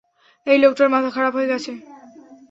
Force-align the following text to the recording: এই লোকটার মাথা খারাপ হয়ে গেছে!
এই 0.47 0.57
লোকটার 0.57 0.87
মাথা 0.89 1.09
খারাপ 1.15 1.33
হয়ে 1.37 1.51
গেছে! 1.51 1.71